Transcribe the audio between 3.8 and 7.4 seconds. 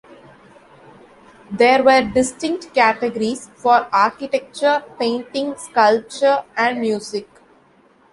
architecture, painting, sculpture and music.